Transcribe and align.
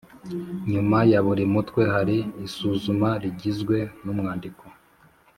Nyuma 0.71 0.97
ya 1.11 1.19
buri 1.25 1.43
mutwe 1.53 1.81
hari 1.93 2.17
isuzuma 2.47 3.09
rigizwe 3.23 3.77
n’umwandiko 4.03 4.63